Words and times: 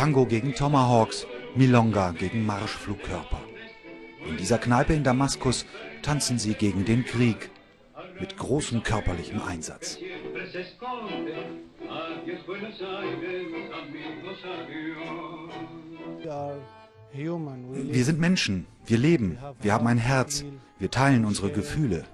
Tango 0.00 0.24
gegen 0.24 0.54
Tomahawks, 0.54 1.26
Milonga 1.54 2.12
gegen 2.12 2.46
Marschflugkörper. 2.46 3.38
In 4.26 4.38
dieser 4.38 4.56
Kneipe 4.56 4.94
in 4.94 5.04
Damaskus 5.04 5.66
tanzen 6.00 6.38
sie 6.38 6.54
gegen 6.54 6.86
den 6.86 7.04
Krieg 7.04 7.50
mit 8.18 8.34
großem 8.38 8.82
körperlichem 8.82 9.42
Einsatz. 9.42 9.98
Wir 17.92 18.04
sind 18.04 18.20
Menschen, 18.20 18.66
wir 18.86 18.96
leben, 18.96 19.36
wir 19.60 19.74
haben 19.74 19.86
ein 19.86 19.98
Herz, 19.98 20.46
wir 20.78 20.90
teilen 20.90 21.26
unsere 21.26 21.50
Gefühle. 21.50 22.04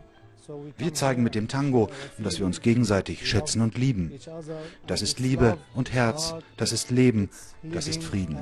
Wir 0.78 0.94
zeigen 0.94 1.22
mit 1.22 1.34
dem 1.34 1.48
Tango, 1.48 1.90
dass 2.18 2.38
wir 2.38 2.46
uns 2.46 2.60
gegenseitig 2.60 3.28
schätzen 3.28 3.60
und 3.60 3.76
lieben. 3.78 4.12
Das 4.86 5.02
ist 5.02 5.18
Liebe 5.18 5.58
und 5.74 5.92
Herz, 5.92 6.34
das 6.56 6.72
ist 6.72 6.90
Leben, 6.90 7.30
das 7.62 7.88
ist 7.88 8.02
Frieden. 8.02 8.38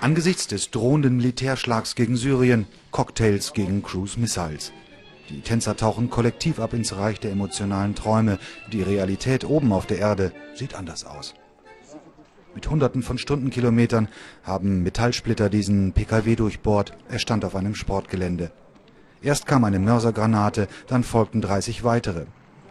Angesichts 0.00 0.46
des 0.46 0.70
drohenden 0.70 1.16
Militärschlags 1.16 1.94
gegen 1.94 2.16
Syrien, 2.16 2.66
Cocktails 2.90 3.52
gegen 3.52 3.82
Cruise 3.82 4.18
Missiles. 4.20 4.72
Die 5.28 5.42
Tänzer 5.42 5.76
tauchen 5.76 6.10
kollektiv 6.10 6.58
ab 6.58 6.74
ins 6.74 6.96
Reich 6.96 7.20
der 7.20 7.32
emotionalen 7.32 7.94
Träume. 7.94 8.38
Die 8.72 8.82
Realität 8.82 9.44
oben 9.44 9.72
auf 9.72 9.86
der 9.86 9.98
Erde 9.98 10.32
sieht 10.54 10.74
anders 10.74 11.04
aus. 11.04 11.34
Mit 12.54 12.68
hunderten 12.68 13.02
von 13.02 13.16
Stundenkilometern 13.16 14.08
haben 14.42 14.82
Metallsplitter 14.82 15.48
diesen 15.48 15.92
PKW 15.92 16.34
durchbohrt. 16.34 16.96
Er 17.08 17.20
stand 17.20 17.44
auf 17.44 17.54
einem 17.54 17.76
Sportgelände. 17.76 18.50
Erst 19.22 19.46
kam 19.46 19.64
eine 19.64 19.78
Mörsergranate, 19.78 20.66
dann 20.86 21.02
folgten 21.02 21.40
30 21.40 21.84
weitere. 21.84 22.24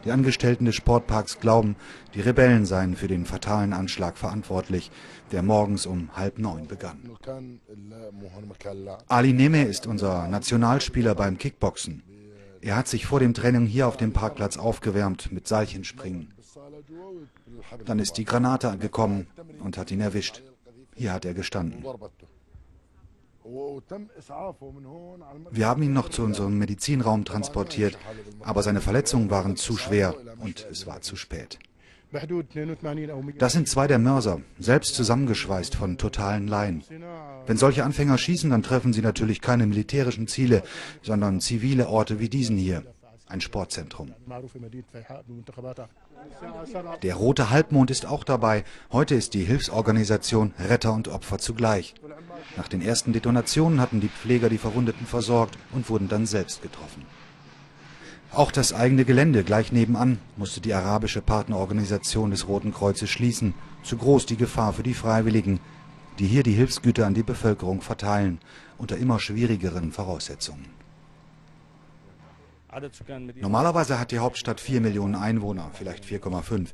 Die 0.05 0.11
Angestellten 0.11 0.65
des 0.65 0.75
Sportparks 0.75 1.39
glauben, 1.39 1.75
die 2.13 2.21
Rebellen 2.21 2.65
seien 2.65 2.95
für 2.95 3.07
den 3.07 3.25
fatalen 3.25 3.73
Anschlag 3.73 4.17
verantwortlich, 4.17 4.91
der 5.31 5.43
morgens 5.43 5.85
um 5.85 6.09
halb 6.15 6.39
neun 6.39 6.67
begann. 6.67 7.09
Ali 9.07 9.33
Neme 9.33 9.63
ist 9.63 9.85
unser 9.85 10.27
Nationalspieler 10.27 11.15
beim 11.15 11.37
Kickboxen. 11.37 12.03
Er 12.61 12.75
hat 12.75 12.87
sich 12.87 13.05
vor 13.05 13.19
dem 13.19 13.33
Training 13.33 13.65
hier 13.65 13.87
auf 13.87 13.97
dem 13.97 14.13
Parkplatz 14.13 14.57
aufgewärmt 14.57 15.31
mit 15.31 15.47
Seilchenspringen. 15.47 16.33
Dann 17.85 17.99
ist 17.99 18.13
die 18.17 18.25
Granate 18.25 18.77
gekommen 18.77 19.27
und 19.59 19.77
hat 19.77 19.91
ihn 19.91 20.01
erwischt. 20.01 20.41
Hier 20.95 21.13
hat 21.13 21.25
er 21.25 21.33
gestanden. 21.33 21.85
Wir 25.51 25.67
haben 25.67 25.83
ihn 25.83 25.93
noch 25.93 26.09
zu 26.09 26.23
unserem 26.23 26.57
Medizinraum 26.57 27.25
transportiert, 27.25 27.97
aber 28.41 28.63
seine 28.63 28.81
Verletzungen 28.81 29.29
waren 29.29 29.55
zu 29.55 29.77
schwer 29.77 30.15
und 30.39 30.67
es 30.69 30.85
war 30.87 31.01
zu 31.01 31.15
spät. 31.15 31.59
Das 33.37 33.53
sind 33.53 33.67
zwei 33.67 33.87
der 33.87 33.99
Mörser, 33.99 34.41
selbst 34.57 34.95
zusammengeschweißt 34.95 35.75
von 35.75 35.97
totalen 35.97 36.47
Laien. 36.47 36.83
Wenn 37.45 37.57
solche 37.57 37.83
Anfänger 37.83 38.17
schießen, 38.17 38.49
dann 38.49 38.63
treffen 38.63 38.93
sie 38.93 39.01
natürlich 39.01 39.41
keine 39.41 39.67
militärischen 39.67 40.27
Ziele, 40.27 40.63
sondern 41.03 41.39
zivile 41.39 41.87
Orte 41.87 42.19
wie 42.19 42.29
diesen 42.29 42.57
hier, 42.57 42.83
ein 43.27 43.41
Sportzentrum. 43.41 44.13
Der 47.03 47.15
Rote 47.15 47.49
Halbmond 47.49 47.91
ist 47.91 48.05
auch 48.05 48.23
dabei. 48.23 48.63
Heute 48.91 49.15
ist 49.15 49.33
die 49.33 49.43
Hilfsorganisation 49.43 50.53
Retter 50.59 50.93
und 50.93 51.07
Opfer 51.07 51.37
zugleich. 51.37 51.93
Nach 52.57 52.67
den 52.67 52.81
ersten 52.81 53.13
Detonationen 53.13 53.79
hatten 53.79 54.01
die 54.01 54.09
Pfleger 54.09 54.49
die 54.49 54.57
Verwundeten 54.57 55.05
versorgt 55.05 55.57
und 55.71 55.89
wurden 55.89 56.07
dann 56.07 56.25
selbst 56.25 56.61
getroffen. 56.61 57.05
Auch 58.31 58.51
das 58.51 58.73
eigene 58.73 59.05
Gelände 59.05 59.43
gleich 59.43 59.71
nebenan 59.71 60.19
musste 60.37 60.61
die 60.61 60.73
arabische 60.73 61.21
Partnerorganisation 61.21 62.29
des 62.29 62.47
Roten 62.47 62.73
Kreuzes 62.73 63.09
schließen. 63.09 63.55
Zu 63.83 63.97
groß 63.97 64.27
die 64.27 64.37
Gefahr 64.37 64.73
für 64.73 64.83
die 64.83 64.93
Freiwilligen, 64.93 65.59
die 66.19 66.27
hier 66.27 66.43
die 66.43 66.51
Hilfsgüter 66.51 67.07
an 67.07 67.15
die 67.15 67.23
Bevölkerung 67.23 67.81
verteilen, 67.81 68.39
unter 68.77 68.97
immer 68.97 69.19
schwierigeren 69.19 69.91
Voraussetzungen. 69.91 70.65
Normalerweise 73.35 73.99
hat 73.99 74.11
die 74.11 74.19
Hauptstadt 74.19 74.59
4 74.59 74.81
Millionen 74.81 75.15
Einwohner, 75.15 75.71
vielleicht 75.73 76.05
4,5. 76.05 76.69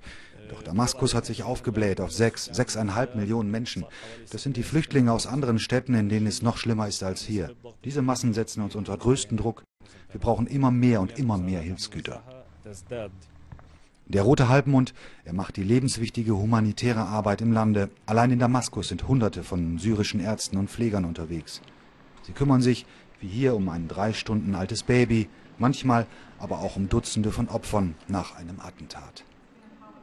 Doch 0.50 0.62
Damaskus 0.62 1.16
hat 1.16 1.26
sich 1.26 1.44
aufgebläht 1.44 2.02
auf 2.02 2.12
6, 2.12 2.52
6,5 2.52 3.16
Millionen 3.16 3.50
Menschen. 3.50 3.86
Das 4.32 4.44
sind 4.44 4.58
die 4.58 4.64
Flüchtlinge 4.64 5.12
aus 5.12 5.26
anderen 5.26 5.58
Städten, 5.58 5.96
in 5.96 6.10
denen 6.10 6.28
es 6.28 6.42
noch 6.42 6.58
schlimmer 6.58 6.88
ist 6.88 7.02
als 7.02 7.24
hier. 7.24 7.56
Diese 7.84 8.02
Massen 8.02 8.34
setzen 8.34 8.62
uns 8.62 8.76
unter 8.76 8.98
größten 8.98 9.38
Druck. 9.38 9.64
Wir 10.12 10.20
brauchen 10.20 10.48
immer 10.48 10.70
mehr 10.70 11.02
und 11.02 11.18
immer 11.18 11.38
mehr 11.38 11.62
Hilfsgüter. 11.62 12.22
Der 14.08 14.22
Rote 14.22 14.50
Halbmond, 14.50 14.94
er 15.24 15.34
macht 15.34 15.58
die 15.58 15.64
lebenswichtige 15.64 16.38
humanitäre 16.38 17.02
Arbeit 17.02 17.42
im 17.42 17.52
Lande. 17.52 17.90
Allein 18.06 18.32
in 18.32 18.40
Damaskus 18.40 18.90
sind 18.90 19.08
Hunderte 19.08 19.44
von 19.44 19.80
syrischen 19.80 20.20
Ärzten 20.20 20.58
und 20.58 20.70
Pflegern 20.70 21.06
unterwegs. 21.06 21.62
Sie 22.22 22.34
kümmern 22.34 22.62
sich, 22.62 22.86
wie 23.20 23.28
hier, 23.28 23.56
um 23.56 23.68
ein 23.70 23.88
drei 23.88 24.14
Stunden 24.14 24.54
altes 24.54 24.84
Baby, 24.84 25.28
manchmal 25.60 26.06
aber 26.40 26.60
auch 26.60 26.76
um 26.76 26.90
Dutzende 26.90 27.32
von 27.32 27.50
Opfern 27.50 27.96
nach 28.08 28.36
einem 28.36 28.60
Attentat. 28.60 29.24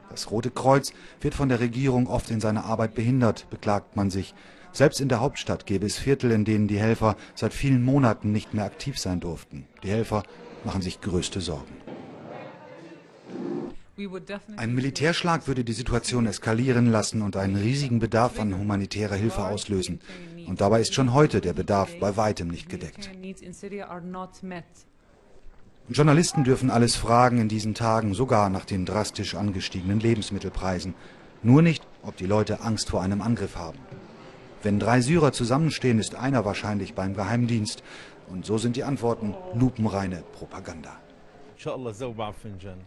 Das 0.09 0.29
Rote 0.29 0.51
Kreuz 0.51 0.93
wird 1.21 1.33
von 1.33 1.49
der 1.49 1.59
Regierung 1.59 2.07
oft 2.07 2.29
in 2.29 2.39
seiner 2.39 2.65
Arbeit 2.65 2.93
behindert, 2.93 3.49
beklagt 3.49 3.95
man 3.95 4.11
sich. 4.11 4.35
Selbst 4.71 5.01
in 5.01 5.09
der 5.09 5.21
Hauptstadt 5.21 5.65
gäbe 5.65 5.85
es 5.85 5.97
Viertel, 5.97 6.31
in 6.31 6.45
denen 6.45 6.67
die 6.67 6.79
Helfer 6.79 7.15
seit 7.35 7.53
vielen 7.53 7.83
Monaten 7.83 8.31
nicht 8.31 8.53
mehr 8.53 8.65
aktiv 8.65 8.99
sein 8.99 9.19
durften. 9.19 9.67
Die 9.83 9.89
Helfer 9.89 10.23
machen 10.63 10.81
sich 10.81 11.01
größte 11.01 11.41
Sorgen. 11.41 11.75
Ein 14.57 14.73
Militärschlag 14.73 15.47
würde 15.47 15.63
die 15.63 15.73
Situation 15.73 16.25
eskalieren 16.25 16.91
lassen 16.91 17.21
und 17.21 17.37
einen 17.37 17.55
riesigen 17.55 17.99
Bedarf 17.99 18.39
an 18.39 18.57
humanitärer 18.57 19.15
Hilfe 19.15 19.45
auslösen. 19.45 19.99
Und 20.47 20.61
dabei 20.61 20.81
ist 20.81 20.93
schon 20.93 21.13
heute 21.13 21.41
der 21.41 21.53
Bedarf 21.53 21.89
bei 21.99 22.17
weitem 22.17 22.47
nicht 22.47 22.69
gedeckt. 22.69 23.11
Journalisten 25.89 26.45
dürfen 26.45 26.71
alles 26.71 26.95
fragen 26.95 27.39
in 27.39 27.49
diesen 27.49 27.73
Tagen, 27.73 28.13
sogar 28.13 28.49
nach 28.49 28.63
den 28.63 28.85
drastisch 28.85 29.35
angestiegenen 29.35 29.99
Lebensmittelpreisen. 29.99 30.93
Nur 31.41 31.61
nicht, 31.61 31.85
ob 32.03 32.15
die 32.15 32.25
Leute 32.25 32.61
Angst 32.61 32.89
vor 32.89 33.01
einem 33.01 33.21
Angriff 33.21 33.57
haben. 33.57 33.79
Wenn 34.61 34.79
drei 34.79 35.01
Syrer 35.01 35.33
zusammenstehen, 35.33 35.99
ist 35.99 36.15
einer 36.15 36.45
wahrscheinlich 36.45 36.93
beim 36.93 37.15
Geheimdienst. 37.15 37.83
Und 38.29 38.45
so 38.45 38.57
sind 38.57 38.77
die 38.77 38.85
Antworten 38.85 39.35
lupenreine 39.53 40.23
Propaganda. 40.31 40.97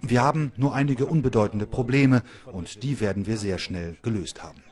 Wir 0.00 0.22
haben 0.22 0.52
nur 0.56 0.74
einige 0.74 1.04
unbedeutende 1.04 1.66
Probleme 1.66 2.22
und 2.46 2.82
die 2.82 2.98
werden 3.00 3.26
wir 3.26 3.36
sehr 3.36 3.58
schnell 3.58 3.98
gelöst 4.02 4.42
haben. 4.42 4.62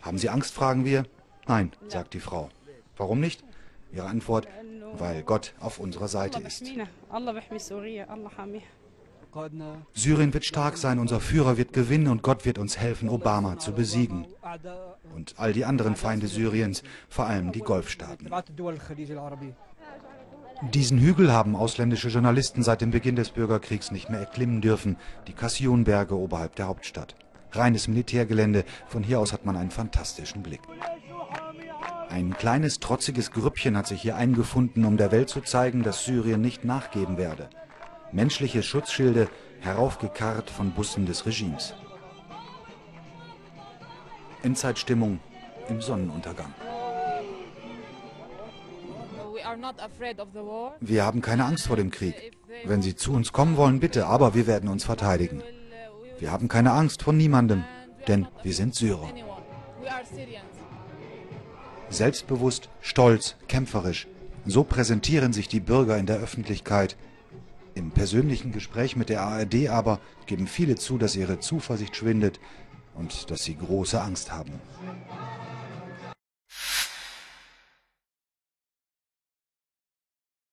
Haben 0.00 0.16
Sie 0.16 0.30
Angst, 0.30 0.54
fragen 0.54 0.86
wir. 0.86 1.04
Nein, 1.46 1.72
sagt 1.88 2.14
die 2.14 2.20
Frau. 2.20 2.48
Warum 2.96 3.20
nicht? 3.20 3.44
Ihre 3.92 4.06
Antwort, 4.06 4.48
weil 4.94 5.22
Gott 5.22 5.54
auf 5.60 5.78
unserer 5.78 6.08
Seite 6.08 6.40
ist. 6.40 6.64
Syrien 9.92 10.32
wird 10.32 10.44
stark 10.44 10.78
sein, 10.78 10.98
unser 10.98 11.20
Führer 11.20 11.58
wird 11.58 11.72
gewinnen 11.72 12.08
und 12.08 12.22
Gott 12.22 12.46
wird 12.46 12.58
uns 12.58 12.78
helfen, 12.78 13.08
Obama 13.08 13.58
zu 13.58 13.72
besiegen. 13.72 14.26
Und 15.14 15.34
all 15.36 15.52
die 15.52 15.64
anderen 15.64 15.96
Feinde 15.96 16.26
Syriens, 16.28 16.82
vor 17.08 17.26
allem 17.26 17.52
die 17.52 17.60
Golfstaaten. 17.60 18.30
Diesen 20.72 20.98
Hügel 20.98 21.32
haben 21.32 21.54
ausländische 21.54 22.08
Journalisten 22.08 22.62
seit 22.62 22.80
dem 22.80 22.90
Beginn 22.90 23.14
des 23.14 23.30
Bürgerkriegs 23.30 23.90
nicht 23.90 24.08
mehr 24.08 24.20
erklimmen 24.20 24.62
dürfen, 24.62 24.96
die 25.26 25.34
Kassionberge 25.34 26.16
oberhalb 26.16 26.56
der 26.56 26.68
Hauptstadt. 26.68 27.14
Reines 27.52 27.88
Militärgelände, 27.88 28.64
von 28.86 29.02
hier 29.02 29.20
aus 29.20 29.34
hat 29.34 29.44
man 29.44 29.56
einen 29.56 29.70
fantastischen 29.70 30.42
Blick. 30.42 30.62
Ein 32.08 32.36
kleines, 32.36 32.78
trotziges 32.80 33.30
Grüppchen 33.32 33.76
hat 33.76 33.86
sich 33.86 34.00
hier 34.00 34.16
eingefunden, 34.16 34.84
um 34.84 34.96
der 34.96 35.12
Welt 35.12 35.28
zu 35.28 35.40
zeigen, 35.40 35.82
dass 35.82 36.04
Syrien 36.04 36.40
nicht 36.40 36.64
nachgeben 36.64 37.18
werde. 37.18 37.48
Menschliche 38.12 38.62
Schutzschilde, 38.62 39.28
heraufgekarrt 39.60 40.48
von 40.50 40.70
Bussen 40.72 41.06
des 41.06 41.26
Regimes. 41.26 41.74
Endzeitstimmung 44.42 45.18
im 45.68 45.80
Sonnenuntergang. 45.80 46.52
Wir 50.80 51.04
haben 51.04 51.20
keine 51.20 51.44
Angst 51.44 51.66
vor 51.66 51.76
dem 51.76 51.90
Krieg. 51.90 52.36
Wenn 52.64 52.82
Sie 52.82 52.94
zu 52.94 53.12
uns 53.12 53.32
kommen 53.32 53.56
wollen, 53.56 53.80
bitte, 53.80 54.06
aber 54.06 54.34
wir 54.34 54.46
werden 54.46 54.68
uns 54.68 54.84
verteidigen. 54.84 55.42
Wir 56.18 56.30
haben 56.30 56.48
keine 56.48 56.72
Angst 56.72 57.02
vor 57.02 57.12
niemandem, 57.12 57.64
denn 58.08 58.26
wir 58.42 58.54
sind 58.54 58.74
Syrer. 58.74 59.10
Selbstbewusst, 61.88 62.68
stolz, 62.80 63.36
kämpferisch. 63.48 64.06
So 64.44 64.64
präsentieren 64.64 65.32
sich 65.32 65.48
die 65.48 65.60
Bürger 65.60 65.96
in 65.96 66.06
der 66.06 66.18
Öffentlichkeit. 66.18 66.96
Im 67.74 67.90
persönlichen 67.90 68.52
Gespräch 68.52 68.96
mit 68.96 69.08
der 69.08 69.22
ARD 69.22 69.68
aber 69.68 70.00
geben 70.26 70.46
viele 70.46 70.76
zu, 70.76 70.98
dass 70.98 71.16
ihre 71.16 71.40
Zuversicht 71.40 71.94
schwindet 71.94 72.40
und 72.94 73.30
dass 73.30 73.44
sie 73.44 73.56
große 73.56 74.00
Angst 74.00 74.32
haben. 74.32 74.52